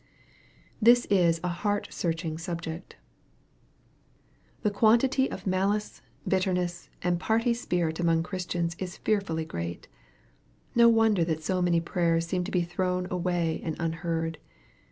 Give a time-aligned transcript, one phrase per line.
[0.81, 2.95] This is a heart searching subject.
[4.63, 9.87] The quantity of malice, bitterness, and party spirit among Christians is fearfully great.
[10.73, 14.39] No wonder that so many prayers seem to be thrown away and unheard.